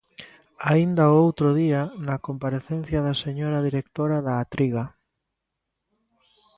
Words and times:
Aínda 0.71 1.03
o 1.13 1.15
outro 1.25 1.47
día, 1.61 1.81
na 2.07 2.15
comparecencia 2.27 2.99
da 3.07 3.15
señora 3.23 3.59
directora 3.67 4.17
da 4.27 4.33
Atriga. 4.43 4.83